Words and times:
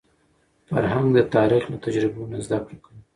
فرهنګ 0.69 1.07
د 1.15 1.19
تاریخ 1.35 1.63
له 1.71 1.77
تجربو 1.85 2.29
نه 2.31 2.37
زده 2.45 2.57
کړه 2.65 2.77
کوي. 2.83 3.01